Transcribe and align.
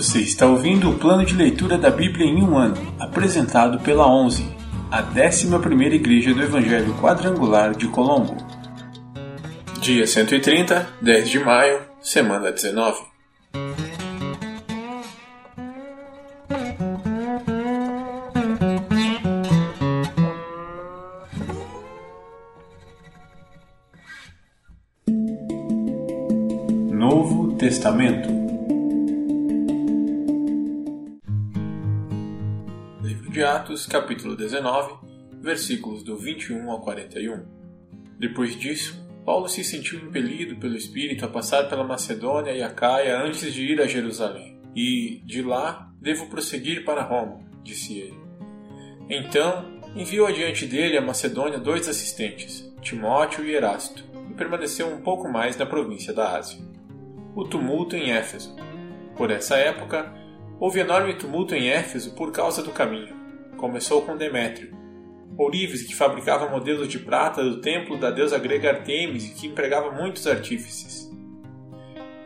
Você 0.00 0.20
está 0.20 0.46
ouvindo 0.46 0.88
o 0.88 0.98
plano 0.98 1.26
de 1.26 1.34
leitura 1.34 1.76
da 1.76 1.90
Bíblia 1.90 2.24
em 2.24 2.42
um 2.42 2.56
ano, 2.56 2.74
apresentado 2.98 3.78
pela 3.80 4.10
11, 4.10 4.50
a 4.90 5.02
11ª 5.02 5.92
Igreja 5.92 6.32
do 6.32 6.42
Evangelho 6.42 6.94
Quadrangular 6.94 7.76
de 7.76 7.86
Colombo. 7.86 8.34
Dia 9.78 10.06
130, 10.06 10.88
10 11.02 11.28
de 11.28 11.38
maio, 11.40 11.82
semana 12.00 12.50
19. 12.50 12.98
Novo 26.90 27.52
Testamento 27.58 28.39
de 33.40 33.44
Atos, 33.44 33.86
capítulo 33.86 34.36
19, 34.36 34.98
versículos 35.40 36.02
do 36.02 36.14
21 36.14 36.70
ao 36.70 36.82
41. 36.82 37.42
Depois 38.18 38.54
disso, 38.54 39.02
Paulo 39.24 39.48
se 39.48 39.64
sentiu 39.64 39.98
impelido 39.98 40.56
pelo 40.56 40.76
Espírito 40.76 41.24
a 41.24 41.28
passar 41.28 41.66
pela 41.66 41.82
Macedônia 41.82 42.52
e 42.52 42.62
a 42.62 42.68
Caia 42.68 43.18
antes 43.18 43.50
de 43.54 43.62
ir 43.62 43.80
a 43.80 43.86
Jerusalém, 43.86 44.60
e, 44.76 45.22
de 45.24 45.40
lá, 45.40 45.90
devo 45.98 46.26
prosseguir 46.26 46.84
para 46.84 47.00
Roma, 47.00 47.40
disse 47.62 47.98
ele. 47.98 48.20
Então, 49.08 49.80
enviou 49.96 50.26
adiante 50.26 50.66
dele 50.66 50.98
a 50.98 51.00
Macedônia 51.00 51.58
dois 51.58 51.88
assistentes, 51.88 52.70
Timóteo 52.82 53.42
e 53.46 53.54
Erasto, 53.54 54.04
e 54.30 54.34
permaneceu 54.34 54.86
um 54.86 55.00
pouco 55.00 55.26
mais 55.32 55.56
na 55.56 55.64
província 55.64 56.12
da 56.12 56.36
Ásia 56.36 56.60
o 57.34 57.44
tumulto 57.44 57.96
em 57.96 58.12
Éfeso. 58.12 58.54
Por 59.16 59.30
essa 59.30 59.56
época, 59.56 60.12
houve 60.58 60.80
enorme 60.80 61.14
tumulto 61.14 61.54
em 61.54 61.70
Éfeso 61.70 62.14
por 62.14 62.32
causa 62.32 62.62
do 62.62 62.70
caminho. 62.70 63.18
Começou 63.60 64.00
com 64.00 64.16
Demétrio, 64.16 64.74
ourives 65.36 65.82
que 65.82 65.94
fabricava 65.94 66.48
modelos 66.48 66.88
de 66.88 66.98
prata 66.98 67.44
do 67.44 67.60
templo 67.60 67.98
da 67.98 68.10
deusa 68.10 68.38
grega 68.38 68.70
Artemis 68.70 69.26
e 69.26 69.34
que 69.34 69.48
empregava 69.48 69.92
muitos 69.92 70.26
artífices. 70.26 71.10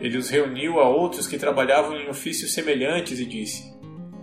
Ele 0.00 0.16
os 0.16 0.30
reuniu 0.30 0.78
a 0.78 0.88
outros 0.88 1.26
que 1.26 1.36
trabalhavam 1.36 1.96
em 1.96 2.08
ofícios 2.08 2.54
semelhantes 2.54 3.18
e 3.18 3.26
disse: 3.26 3.76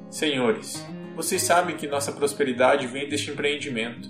Senhores, 0.10 0.88
vocês 1.14 1.42
sabem 1.42 1.76
que 1.76 1.86
nossa 1.86 2.14
prosperidade 2.14 2.88
vem 2.88 3.10
deste 3.10 3.30
empreendimento. 3.30 4.10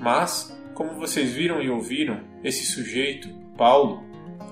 Mas, 0.00 0.58
como 0.72 0.94
vocês 0.94 1.34
viram 1.34 1.60
e 1.60 1.68
ouviram, 1.68 2.18
esse 2.42 2.64
sujeito, 2.64 3.28
Paulo, 3.58 4.02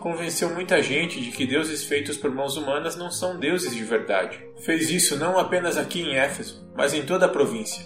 convenceu 0.01 0.53
muita 0.53 0.83
gente 0.83 1.21
de 1.21 1.31
que 1.31 1.47
deuses 1.47 1.85
feitos 1.85 2.17
por 2.17 2.35
mãos 2.35 2.57
humanas 2.57 2.97
não 2.97 3.11
são 3.11 3.39
deuses 3.39 3.75
de 3.75 3.85
verdade. 3.85 4.43
Fez 4.65 4.91
isso 4.91 5.17
não 5.17 5.39
apenas 5.39 5.77
aqui 5.77 6.01
em 6.01 6.17
Éfeso, 6.17 6.67
mas 6.75 6.93
em 6.93 7.03
toda 7.03 7.27
a 7.27 7.29
província. 7.29 7.85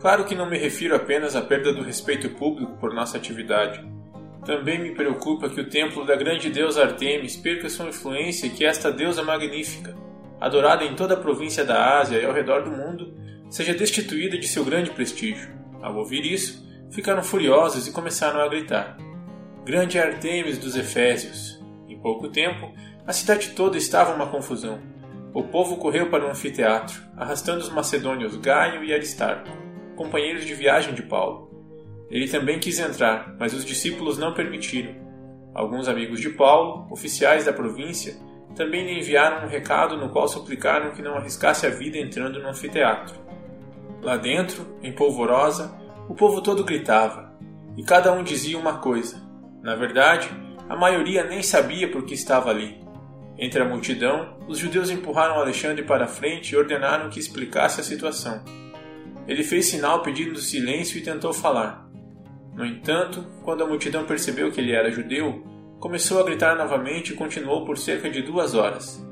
Claro 0.00 0.24
que 0.24 0.34
não 0.34 0.48
me 0.48 0.56
refiro 0.56 0.96
apenas 0.96 1.36
à 1.36 1.42
perda 1.42 1.72
do 1.72 1.82
respeito 1.82 2.30
público 2.30 2.76
por 2.78 2.94
nossa 2.94 3.16
atividade. 3.16 3.84
Também 4.44 4.80
me 4.80 4.94
preocupa 4.94 5.48
que 5.48 5.60
o 5.60 5.68
templo 5.68 6.04
da 6.04 6.16
grande 6.16 6.50
deusa 6.50 6.82
Artemis 6.82 7.36
perca 7.36 7.68
sua 7.68 7.88
influência 7.88 8.46
e 8.46 8.50
que 8.50 8.64
esta 8.64 8.90
deusa 8.90 9.22
magnífica, 9.22 9.94
adorada 10.40 10.84
em 10.84 10.96
toda 10.96 11.14
a 11.14 11.20
província 11.20 11.64
da 11.64 12.00
Ásia 12.00 12.18
e 12.18 12.24
ao 12.24 12.32
redor 12.32 12.64
do 12.64 12.70
mundo, 12.70 13.14
seja 13.48 13.74
destituída 13.74 14.36
de 14.38 14.48
seu 14.48 14.64
grande 14.64 14.90
prestígio. 14.90 15.50
Ao 15.80 15.94
ouvir 15.96 16.24
isso, 16.24 16.66
ficaram 16.90 17.22
furiosos 17.22 17.86
e 17.86 17.92
começaram 17.92 18.40
a 18.40 18.48
gritar: 18.48 18.96
Grande 19.64 19.96
Artemis 19.96 20.58
dos 20.58 20.74
Efésios. 20.74 21.62
Em 21.88 21.96
pouco 21.96 22.28
tempo, 22.28 22.72
a 23.06 23.12
cidade 23.12 23.50
toda 23.50 23.78
estava 23.78 24.12
uma 24.12 24.26
confusão. 24.26 24.80
O 25.32 25.44
povo 25.44 25.76
correu 25.76 26.10
para 26.10 26.26
o 26.26 26.28
anfiteatro, 26.28 27.00
arrastando 27.16 27.60
os 27.60 27.70
macedônios 27.70 28.36
Gaio 28.38 28.82
e 28.82 28.92
Aristarco, 28.92 29.48
companheiros 29.94 30.44
de 30.44 30.52
viagem 30.52 30.94
de 30.94 31.02
Paulo. 31.04 31.48
Ele 32.10 32.26
também 32.26 32.58
quis 32.58 32.80
entrar, 32.80 33.36
mas 33.38 33.54
os 33.54 33.64
discípulos 33.64 34.18
não 34.18 34.34
permitiram. 34.34 34.96
Alguns 35.54 35.86
amigos 35.86 36.18
de 36.18 36.30
Paulo, 36.30 36.88
oficiais 36.90 37.44
da 37.44 37.52
província, 37.52 38.16
também 38.56 38.84
lhe 38.84 38.98
enviaram 38.98 39.46
um 39.46 39.48
recado 39.48 39.96
no 39.96 40.08
qual 40.08 40.26
suplicaram 40.26 40.90
que 40.90 41.02
não 41.02 41.14
arriscasse 41.14 41.66
a 41.68 41.70
vida 41.70 41.98
entrando 41.98 42.42
no 42.42 42.48
anfiteatro. 42.48 43.14
Lá 44.02 44.16
dentro, 44.16 44.76
em 44.82 44.92
polvorosa, 44.92 45.72
o 46.08 46.16
povo 46.16 46.40
todo 46.40 46.64
gritava, 46.64 47.32
e 47.76 47.84
cada 47.84 48.12
um 48.12 48.24
dizia 48.24 48.58
uma 48.58 48.78
coisa. 48.78 49.30
Na 49.62 49.76
verdade, 49.76 50.28
a 50.68 50.76
maioria 50.76 51.24
nem 51.24 51.42
sabia 51.42 51.90
por 51.90 52.04
que 52.04 52.14
estava 52.14 52.50
ali. 52.50 52.80
Entre 53.38 53.62
a 53.62 53.64
multidão, 53.64 54.36
os 54.48 54.58
judeus 54.58 54.90
empurraram 54.90 55.34
Alexandre 55.34 55.84
para 55.84 56.04
a 56.04 56.08
frente 56.08 56.50
e 56.50 56.56
ordenaram 56.56 57.08
que 57.08 57.20
explicasse 57.20 57.80
a 57.80 57.84
situação. 57.84 58.42
Ele 59.26 59.44
fez 59.44 59.66
sinal 59.66 60.02
pedindo 60.02 60.38
silêncio 60.38 60.98
e 60.98 61.02
tentou 61.02 61.32
falar. 61.32 61.88
No 62.54 62.66
entanto, 62.66 63.24
quando 63.44 63.62
a 63.62 63.66
multidão 63.66 64.04
percebeu 64.04 64.50
que 64.50 64.60
ele 64.60 64.72
era 64.72 64.90
judeu, 64.90 65.44
começou 65.78 66.20
a 66.20 66.24
gritar 66.24 66.56
novamente 66.56 67.12
e 67.12 67.16
continuou 67.16 67.64
por 67.64 67.78
cerca 67.78 68.10
de 68.10 68.20
duas 68.20 68.54
horas. 68.54 69.04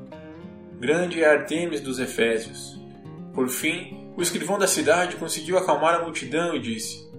Grande 0.79 1.23
é 1.23 1.29
Artemis 1.29 1.81
dos 1.81 1.99
Efésios. 1.99 2.79
Por 3.33 3.49
fim, 3.49 4.11
o 4.17 4.21
escrivão 4.21 4.59
da 4.59 4.67
cidade 4.67 5.15
conseguiu 5.15 5.57
acalmar 5.57 5.95
a 5.95 6.03
multidão 6.03 6.55
e 6.55 6.59
disse: 6.59 7.09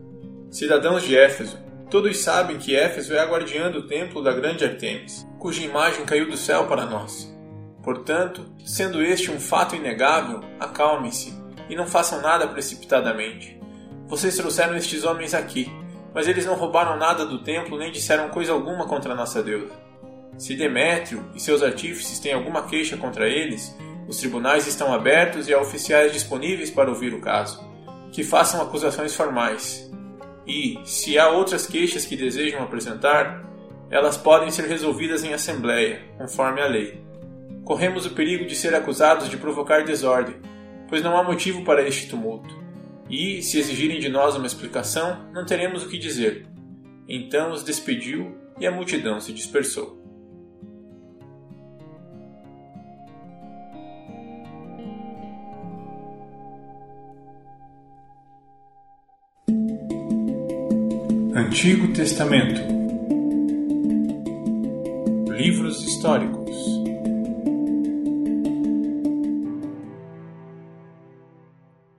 Cidadãos 0.50 1.02
de 1.02 1.16
Éfeso, 1.16 1.58
Todos 1.92 2.20
sabem 2.20 2.56
que 2.56 2.74
Éfeso 2.74 3.12
é 3.12 3.18
a 3.18 3.26
guardiã 3.26 3.70
do 3.70 3.86
templo 3.86 4.22
da 4.22 4.32
grande 4.32 4.64
Artemis, 4.64 5.28
cuja 5.38 5.62
imagem 5.62 6.06
caiu 6.06 6.26
do 6.26 6.38
céu 6.38 6.66
para 6.66 6.86
nós. 6.86 7.30
Portanto, 7.82 8.46
sendo 8.64 9.02
este 9.02 9.30
um 9.30 9.38
fato 9.38 9.76
inegável, 9.76 10.40
acalmem-se 10.58 11.34
e 11.68 11.76
não 11.76 11.86
façam 11.86 12.22
nada 12.22 12.48
precipitadamente. 12.48 13.60
Vocês 14.06 14.34
trouxeram 14.38 14.74
estes 14.74 15.04
homens 15.04 15.34
aqui, 15.34 15.70
mas 16.14 16.26
eles 16.26 16.46
não 16.46 16.54
roubaram 16.54 16.96
nada 16.96 17.26
do 17.26 17.44
templo 17.44 17.76
nem 17.76 17.92
disseram 17.92 18.30
coisa 18.30 18.52
alguma 18.52 18.86
contra 18.86 19.14
nossa 19.14 19.42
deusa. 19.42 19.74
Se 20.38 20.56
Demétrio 20.56 21.30
e 21.34 21.40
seus 21.40 21.62
artífices 21.62 22.18
têm 22.18 22.32
alguma 22.32 22.62
queixa 22.62 22.96
contra 22.96 23.28
eles, 23.28 23.76
os 24.08 24.16
tribunais 24.16 24.66
estão 24.66 24.94
abertos 24.94 25.46
e 25.46 25.52
há 25.52 25.60
oficiais 25.60 26.10
disponíveis 26.10 26.70
para 26.70 26.88
ouvir 26.88 27.12
o 27.12 27.20
caso. 27.20 27.62
Que 28.10 28.24
façam 28.24 28.62
acusações 28.62 29.14
formais, 29.14 29.91
e, 30.46 30.78
se 30.84 31.18
há 31.18 31.28
outras 31.28 31.66
queixas 31.66 32.04
que 32.04 32.16
desejam 32.16 32.62
apresentar, 32.62 33.44
elas 33.90 34.16
podem 34.16 34.50
ser 34.50 34.66
resolvidas 34.66 35.22
em 35.22 35.32
assembleia, 35.32 36.02
conforme 36.18 36.60
a 36.60 36.66
lei. 36.66 37.02
Corremos 37.64 38.06
o 38.06 38.10
perigo 38.10 38.46
de 38.46 38.56
ser 38.56 38.74
acusados 38.74 39.28
de 39.28 39.36
provocar 39.36 39.84
desordem, 39.84 40.36
pois 40.88 41.02
não 41.02 41.16
há 41.16 41.22
motivo 41.22 41.64
para 41.64 41.86
este 41.86 42.08
tumulto. 42.08 42.60
E, 43.08 43.42
se 43.42 43.58
exigirem 43.58 44.00
de 44.00 44.08
nós 44.08 44.34
uma 44.34 44.46
explicação, 44.46 45.28
não 45.32 45.44
teremos 45.44 45.84
o 45.84 45.88
que 45.88 45.98
dizer. 45.98 46.46
Então 47.08 47.52
os 47.52 47.62
despediu 47.62 48.36
e 48.58 48.66
a 48.66 48.72
multidão 48.72 49.20
se 49.20 49.32
dispersou. 49.32 50.01
Antigo 61.34 61.90
Testamento 61.94 62.60
Livros 65.30 65.82
históricos 65.82 66.54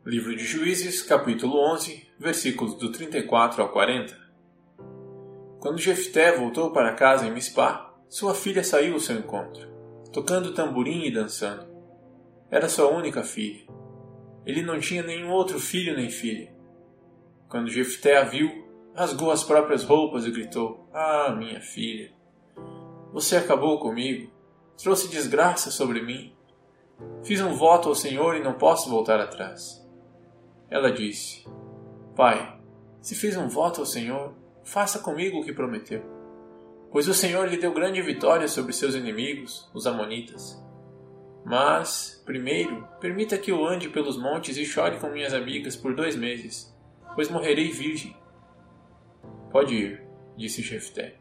Livro 0.06 0.36
de 0.36 0.46
Juízes, 0.46 1.02
capítulo 1.02 1.58
11, 1.74 2.08
versículos 2.20 2.78
do 2.78 2.92
34 2.92 3.64
ao 3.64 3.70
40 3.70 4.16
Quando 5.60 5.80
Jefté 5.80 6.38
voltou 6.38 6.72
para 6.72 6.94
casa 6.94 7.26
em 7.26 7.34
Mispá, 7.34 7.92
sua 8.08 8.36
filha 8.36 8.64
saiu 8.64 8.94
ao 8.94 9.00
seu 9.00 9.18
encontro, 9.18 9.68
tocando 10.14 10.54
tamborim 10.54 11.08
e 11.08 11.12
dançando. 11.12 11.66
Era 12.52 12.70
sua 12.70 12.88
única 12.88 13.24
filha. 13.24 13.64
Ele 14.46 14.62
não 14.62 14.80
tinha 14.80 15.02
nenhum 15.02 15.32
outro 15.32 15.60
filho 15.60 15.98
nem 15.98 16.12
filha. 16.12 16.54
Quando 17.50 17.72
Jefté 17.72 18.18
a 18.18 18.24
viu, 18.24 18.63
rasgou 18.96 19.32
as 19.32 19.44
próprias 19.44 19.84
roupas 19.84 20.26
e 20.26 20.32
gritou: 20.32 20.88
Ah, 20.94 21.34
minha 21.38 21.62
filha, 21.62 22.12
você 23.12 23.38
acabou 23.38 23.80
comigo, 23.80 24.32
trouxe 24.78 25.08
desgraça 25.08 25.72
sobre 25.72 26.02
mim. 26.02 26.34
Fiz 27.24 27.42
um 27.42 27.54
voto 27.54 27.90
ao 27.90 27.96
Senhor 27.96 28.36
e 28.36 28.44
não 28.44 28.54
posso 28.54 28.90
voltar 28.90 29.20
atrás. 29.20 29.86
Ela 30.70 30.92
disse: 30.92 31.46
Pai, 32.16 32.60
se 33.02 33.16
fiz 33.16 33.36
um 33.38 33.48
voto 33.48 33.82
ao 33.82 33.86
Senhor, 33.86 34.34
faça 34.64 35.00
comigo 35.00 35.40
o 35.40 35.44
que 35.44 35.54
prometeu. 35.54 36.02
Pois 36.92 37.08
o 37.08 37.14
Senhor 37.14 37.48
lhe 37.50 37.58
deu 37.58 37.74
grande 37.74 38.02
vitória 38.02 38.48
sobre 38.48 38.72
seus 38.72 38.94
inimigos, 38.94 39.70
os 39.74 39.88
Amonitas. 39.88 40.62
Mas, 41.44 42.22
primeiro, 42.26 42.88
permita 43.02 43.38
que 43.38 43.52
eu 43.52 43.66
ande 43.66 43.90
pelos 43.90 44.18
montes 44.18 44.58
e 44.58 44.66
chore 44.66 45.00
com 45.00 45.10
minhas 45.10 45.34
amigas 45.34 45.76
por 45.76 45.94
dois 45.94 46.16
meses, 46.16 46.74
pois 47.16 47.30
morrerei 47.30 47.70
virgem. 47.72 48.16
Pode 49.54 49.76
ir, 49.76 50.04
disse 50.36 50.64
Jefté. 50.64 51.14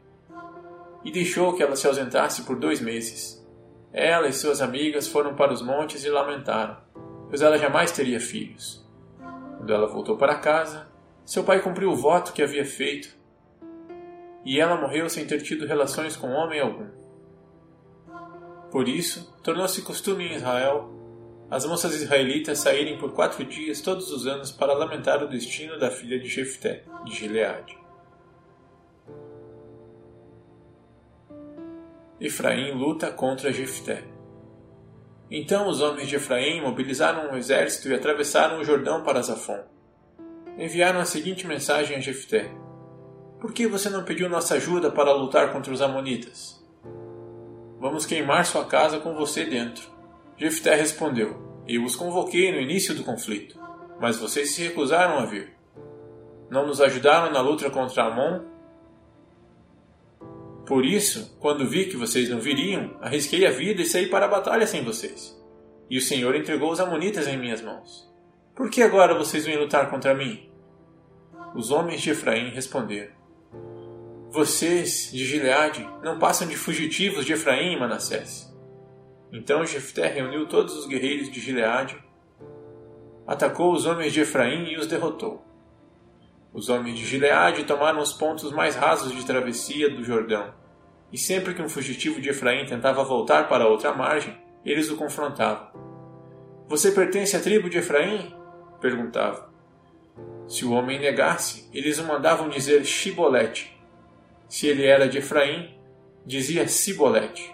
E 1.05 1.11
deixou 1.11 1.53
que 1.53 1.61
ela 1.61 1.75
se 1.75 1.85
ausentasse 1.85 2.41
por 2.41 2.57
dois 2.57 2.81
meses. 2.81 3.39
ela 3.93 4.27
e 4.27 4.33
suas 4.33 4.59
amigas 4.59 5.07
foram 5.07 5.35
para 5.35 5.53
os 5.53 5.61
montes 5.61 6.03
e 6.03 6.09
lamentaram, 6.09 6.77
pois 7.29 7.43
ela 7.43 7.59
jamais 7.59 7.91
teria 7.91 8.19
filhos. 8.19 8.83
Quando 9.57 9.71
ela 9.71 9.85
voltou 9.85 10.17
para 10.17 10.39
casa, 10.39 10.87
seu 11.23 11.43
pai 11.43 11.61
cumpriu 11.61 11.91
o 11.91 11.95
voto 11.95 12.33
que 12.33 12.41
havia 12.41 12.65
feito, 12.65 13.15
e 14.43 14.59
ela 14.59 14.81
morreu 14.81 15.07
sem 15.11 15.27
ter 15.27 15.43
tido 15.43 15.67
relações 15.67 16.15
com 16.15 16.31
homem 16.31 16.59
algum. 16.59 16.89
Por 18.71 18.87
isso, 18.87 19.31
tornou-se 19.43 19.79
costume 19.83 20.25
em 20.25 20.33
Israel 20.33 20.89
as 21.51 21.67
moças 21.67 21.93
israelitas 21.93 22.57
saírem 22.57 22.97
por 22.97 23.13
quatro 23.13 23.45
dias 23.45 23.79
todos 23.79 24.11
os 24.11 24.25
anos 24.25 24.51
para 24.51 24.73
lamentar 24.73 25.21
o 25.23 25.29
destino 25.29 25.77
da 25.77 25.91
filha 25.91 26.19
de 26.19 26.27
Jefté, 26.27 26.83
de 27.05 27.13
Gileade. 27.13 27.82
Efraim 32.25 32.71
luta 32.71 33.11
contra 33.11 33.51
Jefté. 33.51 34.01
Então 35.29 35.67
os 35.67 35.81
homens 35.81 36.07
de 36.07 36.15
Efraim 36.15 36.61
mobilizaram 36.61 37.29
um 37.29 37.35
exército 37.35 37.89
e 37.89 37.93
atravessaram 37.93 38.61
o 38.61 38.63
Jordão 38.63 39.03
para 39.03 39.21
Zafon. 39.21 39.59
Enviaram 40.57 41.01
a 41.01 41.05
seguinte 41.05 41.45
mensagem 41.45 41.97
a 41.97 41.99
Jefté: 41.99 42.49
Por 43.41 43.51
que 43.51 43.67
você 43.67 43.89
não 43.89 44.05
pediu 44.05 44.29
nossa 44.29 44.55
ajuda 44.55 44.89
para 44.89 45.11
lutar 45.11 45.51
contra 45.51 45.73
os 45.73 45.81
amonitas? 45.81 46.65
Vamos 47.77 48.05
queimar 48.05 48.45
sua 48.45 48.63
casa 48.63 49.01
com 49.01 49.13
você 49.15 49.43
dentro. 49.43 49.83
Jefté 50.37 50.75
respondeu: 50.75 51.61
Eu 51.67 51.83
os 51.83 51.93
convoquei 51.93 52.53
no 52.53 52.61
início 52.61 52.95
do 52.95 53.03
conflito, 53.03 53.59
mas 53.99 54.15
vocês 54.15 54.51
se 54.51 54.63
recusaram 54.63 55.19
a 55.19 55.25
vir. 55.25 55.57
Não 56.49 56.65
nos 56.65 56.79
ajudaram 56.79 57.33
na 57.33 57.41
luta 57.41 57.69
contra 57.69 58.05
Amon? 58.05 58.52
Por 60.65 60.85
isso, 60.85 61.37
quando 61.39 61.67
vi 61.67 61.85
que 61.85 61.97
vocês 61.97 62.29
não 62.29 62.39
viriam, 62.39 62.97
arrisquei 63.01 63.45
a 63.45 63.51
vida 63.51 63.81
e 63.81 63.85
saí 63.85 64.07
para 64.07 64.25
a 64.25 64.29
batalha 64.29 64.65
sem 64.65 64.83
vocês. 64.83 65.37
E 65.89 65.97
o 65.97 66.01
Senhor 66.01 66.35
entregou 66.35 66.71
os 66.71 66.79
Amonitas 66.79 67.27
em 67.27 67.37
minhas 67.37 67.61
mãos. 67.61 68.09
Por 68.55 68.69
que 68.69 68.81
agora 68.81 69.17
vocês 69.17 69.45
vêm 69.45 69.57
lutar 69.57 69.89
contra 69.89 70.13
mim? 70.13 70.49
Os 71.53 71.69
homens 71.69 72.01
de 72.01 72.11
Efraim 72.11 72.49
responderam: 72.49 73.11
Vocês, 74.31 75.11
de 75.11 75.25
Gileade, 75.25 75.87
não 76.03 76.17
passam 76.17 76.47
de 76.47 76.55
fugitivos 76.55 77.25
de 77.25 77.33
Efraim 77.33 77.73
e 77.73 77.79
Manassés. 77.79 78.51
Então 79.31 79.65
Jefté 79.65 80.07
reuniu 80.07 80.47
todos 80.47 80.77
os 80.77 80.85
guerreiros 80.85 81.31
de 81.31 81.39
Gileade, 81.39 81.97
atacou 83.27 83.73
os 83.73 83.85
homens 83.85 84.13
de 84.13 84.21
Efraim 84.21 84.65
e 84.71 84.77
os 84.77 84.87
derrotou. 84.87 85.43
Os 86.53 86.69
homens 86.69 86.99
de 86.99 87.05
Gileade 87.05 87.63
tomaram 87.63 87.99
os 87.99 88.13
pontos 88.13 88.51
mais 88.51 88.75
rasos 88.75 89.11
de 89.11 89.25
travessia 89.25 89.89
do 89.89 90.03
Jordão, 90.03 90.53
e 91.11 91.17
sempre 91.17 91.53
que 91.53 91.61
um 91.61 91.69
fugitivo 91.69 92.21
de 92.21 92.29
Efraim 92.29 92.65
tentava 92.65 93.03
voltar 93.03 93.47
para 93.47 93.67
outra 93.67 93.93
margem, 93.93 94.37
eles 94.63 94.89
o 94.89 94.95
confrontavam. 94.95 95.67
Você 96.67 96.91
pertence 96.91 97.35
à 97.35 97.39
tribo 97.39 97.69
de 97.69 97.79
Efraim? 97.79 98.35
perguntava. 98.79 99.51
Se 100.47 100.65
o 100.65 100.71
homem 100.71 100.99
negasse, 100.99 101.69
eles 101.73 101.99
o 101.99 102.03
mandavam 102.03 102.49
dizer 102.49 102.85
Shibolete. 102.85 103.75
Se 104.47 104.67
ele 104.67 104.85
era 104.85 105.07
de 105.07 105.17
Efraim, 105.17 105.77
dizia 106.25 106.67
Sibolete 106.67 107.53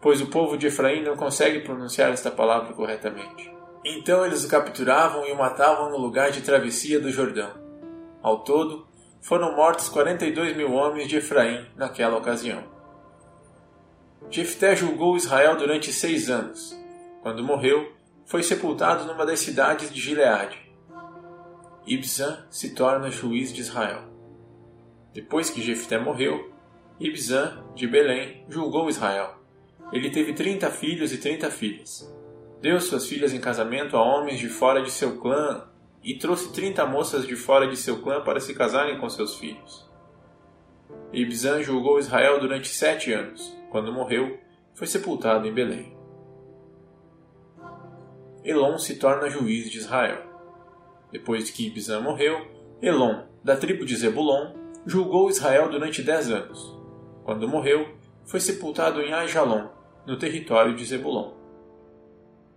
pois 0.00 0.20
o 0.20 0.26
povo 0.26 0.56
de 0.56 0.68
Efraim 0.68 1.02
não 1.02 1.16
consegue 1.16 1.60
pronunciar 1.60 2.10
esta 2.10 2.30
palavra 2.30 2.72
corretamente. 2.72 3.52
Então 3.84 4.24
eles 4.24 4.44
o 4.44 4.48
capturavam 4.48 5.26
e 5.26 5.32
o 5.32 5.38
matavam 5.38 5.90
no 5.90 5.98
lugar 5.98 6.30
de 6.30 6.40
travessia 6.40 6.98
do 6.98 7.10
Jordão. 7.10 7.69
Ao 8.22 8.38
todo, 8.38 8.86
foram 9.20 9.56
mortos 9.56 9.88
42 9.88 10.56
mil 10.56 10.72
homens 10.72 11.08
de 11.08 11.16
Efraim 11.16 11.66
naquela 11.76 12.16
ocasião. 12.16 12.64
Jefté 14.30 14.76
julgou 14.76 15.16
Israel 15.16 15.56
durante 15.56 15.92
seis 15.92 16.28
anos. 16.28 16.78
Quando 17.22 17.42
morreu, 17.44 17.92
foi 18.24 18.42
sepultado 18.42 19.04
numa 19.04 19.26
das 19.26 19.40
cidades 19.40 19.92
de 19.92 20.00
Gileade. 20.00 20.58
Ibzan 21.86 22.46
se 22.50 22.74
torna 22.74 23.10
juiz 23.10 23.52
de 23.52 23.60
Israel. 23.60 24.02
Depois 25.12 25.50
que 25.50 25.62
Jefté 25.62 25.98
morreu, 25.98 26.52
Ibzan, 27.00 27.64
de 27.74 27.86
Belém, 27.86 28.44
julgou 28.48 28.88
Israel. 28.88 29.34
Ele 29.92 30.10
teve 30.10 30.34
trinta 30.34 30.70
filhos 30.70 31.12
e 31.12 31.18
trinta 31.18 31.50
filhas. 31.50 32.14
Deu 32.60 32.78
suas 32.78 33.06
filhas 33.06 33.32
em 33.32 33.40
casamento 33.40 33.96
a 33.96 34.02
homens 34.02 34.38
de 34.38 34.48
fora 34.48 34.82
de 34.82 34.90
seu 34.90 35.18
clã 35.18 35.69
e 36.02 36.16
trouxe 36.16 36.52
trinta 36.52 36.86
moças 36.86 37.26
de 37.26 37.36
fora 37.36 37.68
de 37.68 37.76
seu 37.76 38.00
clã 38.00 38.22
para 38.22 38.40
se 38.40 38.54
casarem 38.54 38.98
com 38.98 39.08
seus 39.08 39.36
filhos. 39.36 39.88
Ibzan 41.12 41.62
julgou 41.62 41.98
Israel 41.98 42.40
durante 42.40 42.68
sete 42.68 43.12
anos. 43.12 43.56
Quando 43.70 43.92
morreu, 43.92 44.38
foi 44.74 44.86
sepultado 44.86 45.46
em 45.46 45.52
Belém. 45.52 45.96
Elon 48.44 48.78
se 48.78 48.96
torna 48.96 49.28
juiz 49.28 49.70
de 49.70 49.78
Israel. 49.78 50.22
Depois 51.12 51.50
que 51.50 51.66
Ibzan 51.66 52.00
morreu, 52.00 52.46
Elon, 52.80 53.24
da 53.44 53.56
tribo 53.56 53.84
de 53.84 53.96
Zebulon, 53.96 54.54
julgou 54.86 55.28
Israel 55.28 55.68
durante 55.68 56.02
dez 56.02 56.30
anos. 56.30 56.78
Quando 57.24 57.48
morreu, 57.48 57.86
foi 58.24 58.40
sepultado 58.40 59.02
em 59.02 59.12
Ajalon, 59.12 59.68
no 60.06 60.16
território 60.16 60.74
de 60.74 60.84
Zebulon. 60.84 61.32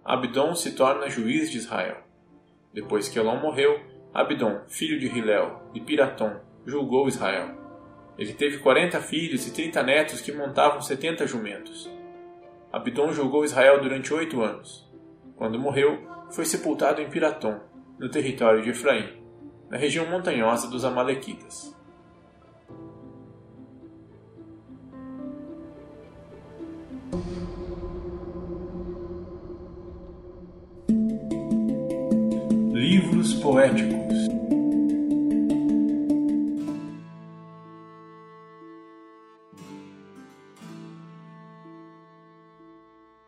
Abdon 0.06 0.56
se 0.56 0.72
torna 0.72 1.10
juiz 1.10 1.50
de 1.50 1.58
Israel. 1.58 1.98
Depois 2.74 3.08
que 3.08 3.20
Elon 3.20 3.40
morreu, 3.40 3.80
Abdon, 4.14 4.62
filho 4.68 5.00
de 5.00 5.08
Hilel, 5.08 5.62
de 5.74 5.80
Piratom, 5.80 6.40
julgou 6.66 7.08
Israel. 7.08 7.50
Ele 8.18 8.34
teve 8.34 8.60
quarenta 8.60 9.00
filhos 9.00 9.48
e 9.48 9.54
trinta 9.54 9.84
netos 9.84 10.22
que 10.22 10.32
montavam 10.32 10.82
setenta 10.82 11.28
jumentos. 11.28 11.90
Abdon 12.72 13.12
julgou 13.12 13.46
Israel 13.46 13.82
durante 13.82 14.14
oito 14.14 14.42
anos. 14.42 14.92
Quando 15.36 15.60
morreu, 15.60 16.00
foi 16.32 16.46
sepultado 16.46 17.02
em 17.02 17.10
Piratom, 17.10 17.60
no 18.00 18.10
território 18.10 18.62
de 18.64 18.72
Efraim, 18.72 19.22
na 19.70 19.78
região 19.78 20.08
montanhosa 20.08 20.68
dos 20.68 20.84
Amalequitas. 20.84 21.74
Livros 33.24 33.42
poéticos 33.42 34.28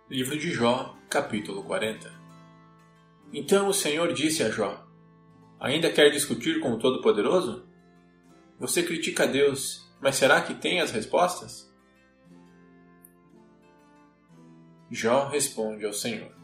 Livro 0.10 0.38
de 0.38 0.52
Jó, 0.52 0.98
capítulo 1.10 1.64
40 1.64 2.12
Então 3.32 3.70
o 3.70 3.74
Senhor 3.74 4.12
disse 4.12 4.44
a 4.44 4.50
Jó: 4.50 4.86
Ainda 5.62 5.90
quer 5.90 6.10
discutir 6.10 6.60
com 6.60 6.74
o 6.74 6.78
Todo-Poderoso? 6.78 7.66
Você 8.60 8.84
critica 8.84 9.25
Deus, 9.25 9.90
mas 10.02 10.18
será 10.18 10.42
que 10.42 10.56
tem 10.56 10.82
as 10.82 10.92
respostas? 10.92 11.74
Jó 14.92 15.30
responde 15.30 15.86
ao 15.86 15.94
Senhor. 15.94 16.36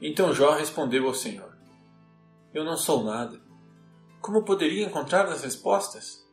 Então 0.00 0.32
Jó 0.32 0.54
respondeu 0.54 1.06
ao 1.06 1.12
Senhor: 1.12 1.53
Eu 2.54 2.62
não 2.62 2.76
sou 2.76 3.02
nada. 3.02 3.40
Como 4.20 4.44
poderia 4.44 4.86
encontrar 4.86 5.26
as 5.26 5.42
respostas? 5.42 6.24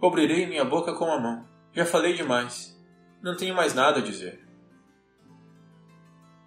Cobrirei 0.00 0.46
minha 0.46 0.64
boca 0.64 0.92
com 0.94 1.04
a 1.04 1.20
mão. 1.20 1.48
Já 1.72 1.86
falei 1.86 2.12
demais. 2.14 2.76
Não 3.22 3.36
tenho 3.36 3.54
mais 3.54 3.72
nada 3.72 4.00
a 4.00 4.02
dizer. 4.02 4.44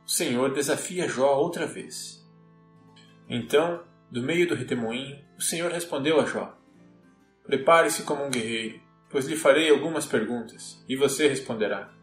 O 0.06 0.10
Senhor 0.10 0.54
desafia 0.54 1.08
Jó 1.08 1.38
outra 1.38 1.66
vez. 1.66 2.22
Então, 3.30 3.82
do 4.12 4.22
meio 4.22 4.46
do 4.46 4.56
redemoinho, 4.56 5.24
o 5.38 5.42
Senhor 5.42 5.72
respondeu 5.72 6.20
a 6.20 6.26
Jó: 6.26 6.58
Prepare-se 7.46 8.04
como 8.04 8.26
um 8.26 8.30
guerreiro, 8.30 8.82
pois 9.10 9.26
lhe 9.26 9.38
farei 9.38 9.70
algumas 9.70 10.06
perguntas, 10.06 10.84
e 10.88 10.98
você 10.98 11.30
responderá. 11.30 11.94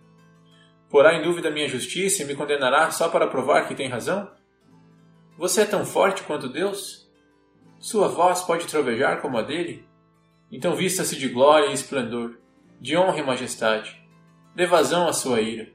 Porá 0.89 1.15
em 1.15 1.23
dúvida 1.23 1.51
minha 1.51 1.69
justiça 1.69 2.23
e 2.23 2.27
me 2.27 2.35
condenará 2.35 2.91
só 2.91 3.09
para 3.11 3.27
provar 3.27 3.69
que 3.69 3.75
tem 3.75 3.89
razão? 3.89 4.31
Você 5.37 5.63
é 5.63 5.67
tão 5.67 5.85
forte 5.85 6.23
quanto 6.23 6.49
Deus? 6.49 7.11
Sua 7.81 8.07
voz 8.07 8.43
pode 8.43 8.67
trovejar 8.69 9.21
como 9.21 9.37
a 9.37 9.43
dele? 9.43 9.85
Então 10.51 10.77
vista-se 10.77 11.17
de 11.17 11.29
glória 11.29 11.67
e 11.67 11.73
esplendor, 11.73 12.39
de 12.81 12.97
honra 12.97 13.19
e 13.19 13.23
majestade. 13.23 14.01
Dê 14.55 14.65
vazão 14.65 15.09
à 15.09 15.13
sua 15.13 15.41
ira. 15.41 15.73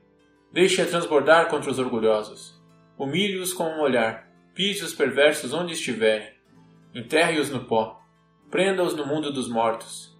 Deixe-a 0.53 0.85
transbordar 0.85 1.49
contra 1.49 1.69
os 1.69 1.77
orgulhosos. 1.77 2.57
Humilhe-os 2.97 3.51
com 3.51 3.65
um 3.65 3.81
olhar. 3.81 4.31
Pise 4.55 4.85
os 4.85 4.93
perversos 4.93 5.53
onde 5.53 5.73
estiverem. 5.73 6.31
Enterre-os 6.95 7.49
no 7.49 7.65
pó. 7.65 8.01
Prenda-os 8.49 8.95
no 8.95 9.05
mundo 9.05 9.31
dos 9.31 9.49
mortos. 9.49 10.17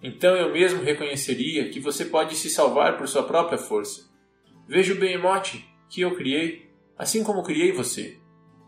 Então 0.00 0.36
eu 0.36 0.52
mesmo 0.52 0.84
reconheceria 0.84 1.68
que 1.68 1.80
você 1.80 2.04
pode 2.04 2.36
se 2.36 2.48
salvar 2.48 2.96
por 2.96 3.08
sua 3.08 3.24
própria 3.24 3.58
força. 3.58 4.08
Veja 4.68 4.94
o 4.94 4.98
behemote 4.98 5.68
que 5.90 6.02
eu 6.02 6.14
criei, 6.14 6.70
assim 6.96 7.24
como 7.24 7.42
criei 7.42 7.72
você. 7.72 8.20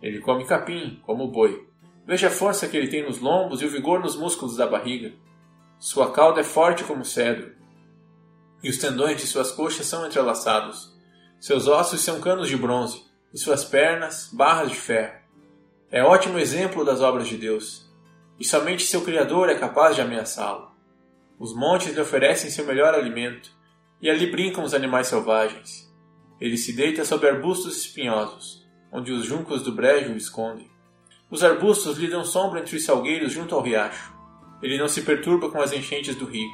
Ele 0.02 0.20
come 0.20 0.44
capim, 0.44 1.00
como 1.04 1.24
o 1.24 1.30
boi. 1.30 1.66
Veja 2.06 2.28
a 2.28 2.30
força 2.30 2.66
que 2.66 2.76
ele 2.76 2.88
tem 2.88 3.04
nos 3.04 3.18
lombos 3.18 3.62
e 3.62 3.64
o 3.64 3.70
vigor 3.70 4.00
nos 4.00 4.16
músculos 4.16 4.56
da 4.56 4.66
barriga. 4.66 5.12
Sua 5.78 6.10
cauda 6.12 6.40
é 6.40 6.44
forte 6.44 6.84
como 6.84 7.04
cedro, 7.04 7.54
e 8.62 8.68
os 8.68 8.78
tendões 8.78 9.20
de 9.20 9.26
suas 9.26 9.50
coxas 9.50 9.86
são 9.86 10.06
entrelaçados. 10.06 10.94
Seus 11.38 11.66
ossos 11.66 12.00
são 12.00 12.20
canos 12.20 12.48
de 12.48 12.56
bronze, 12.56 13.02
e 13.32 13.38
suas 13.38 13.64
pernas, 13.64 14.30
barras 14.32 14.70
de 14.70 14.76
ferro. 14.76 15.18
É 15.90 16.02
ótimo 16.02 16.38
exemplo 16.38 16.84
das 16.84 17.00
obras 17.00 17.28
de 17.28 17.36
Deus, 17.36 17.90
e 18.38 18.44
somente 18.44 18.84
seu 18.84 19.02
Criador 19.02 19.48
é 19.48 19.54
capaz 19.54 19.96
de 19.96 20.02
ameaçá-lo. 20.02 20.70
Os 21.38 21.54
montes 21.54 21.94
lhe 21.94 22.00
oferecem 22.00 22.50
seu 22.50 22.66
melhor 22.66 22.94
alimento, 22.94 23.50
e 24.00 24.10
ali 24.10 24.30
brincam 24.30 24.62
os 24.62 24.74
animais 24.74 25.06
selvagens. 25.06 25.90
Ele 26.40 26.56
se 26.56 26.74
deita 26.74 27.04
sob 27.04 27.26
arbustos 27.26 27.78
espinhosos, 27.78 28.59
onde 28.92 29.12
os 29.12 29.24
juncos 29.24 29.62
do 29.62 29.72
brejo 29.72 30.12
o 30.12 30.16
escondem. 30.16 30.70
Os 31.30 31.44
arbustos 31.44 31.96
lhe 31.96 32.08
dão 32.08 32.24
sombra 32.24 32.60
entre 32.60 32.76
os 32.76 32.84
salgueiros 32.84 33.32
junto 33.32 33.54
ao 33.54 33.62
riacho. 33.62 34.12
Ele 34.62 34.78
não 34.78 34.88
se 34.88 35.02
perturba 35.02 35.50
com 35.50 35.60
as 35.60 35.72
enchentes 35.72 36.16
do 36.16 36.24
rio, 36.24 36.50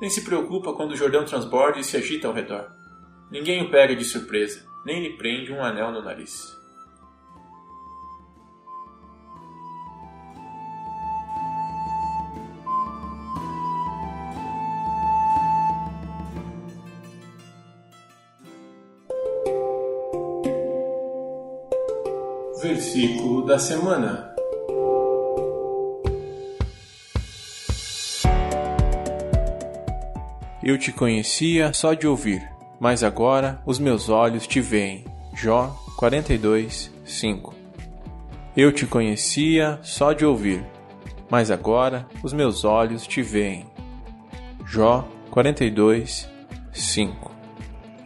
nem 0.00 0.10
se 0.10 0.24
preocupa 0.24 0.72
quando 0.72 0.92
o 0.92 0.96
Jordão 0.96 1.24
transborda 1.24 1.78
e 1.78 1.84
se 1.84 1.96
agita 1.96 2.26
ao 2.26 2.34
redor. 2.34 2.70
Ninguém 3.30 3.62
o 3.62 3.70
pega 3.70 3.94
de 3.94 4.04
surpresa, 4.04 4.64
nem 4.84 5.02
lhe 5.02 5.16
prende 5.16 5.52
um 5.52 5.62
anel 5.62 5.92
no 5.92 6.02
nariz. 6.02 6.63
Versículo 22.64 23.44
da 23.44 23.58
semana. 23.58 24.34
Eu 30.62 30.78
te 30.78 30.90
conhecia 30.90 31.74
só 31.74 31.92
de 31.92 32.06
ouvir, 32.06 32.42
mas 32.80 33.04
agora 33.04 33.60
os 33.66 33.78
meus 33.78 34.08
olhos 34.08 34.46
te 34.46 34.62
veem. 34.62 35.04
Jó 35.34 35.76
42, 35.98 36.90
5. 37.04 37.54
Eu 38.56 38.72
te 38.72 38.86
conhecia 38.86 39.78
só 39.82 40.14
de 40.14 40.24
ouvir, 40.24 40.64
mas 41.28 41.50
agora 41.50 42.08
os 42.22 42.32
meus 42.32 42.64
olhos 42.64 43.06
te 43.06 43.20
veem. 43.20 43.66
Jó 44.64 45.06
42, 45.30 46.30
5. 46.72 47.30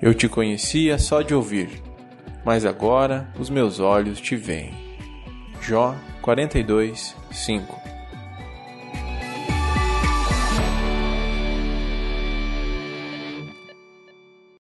Eu 0.03 0.13
te 0.15 0.29
conhecia 0.29 0.99
só 0.99 1.23
de 1.23 1.33
ouvir, 1.33 1.81
mas 2.49 2.65
agora 2.65 3.29
os 3.39 3.51
meus 3.51 3.79
olhos 3.79 4.19
te 4.19 4.35
veem. 4.35 4.73
Jó 5.61 5.95
42, 6.23 7.15
5 7.31 7.78